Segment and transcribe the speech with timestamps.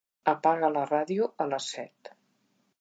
[0.31, 2.13] Apaga la ràdio a les set.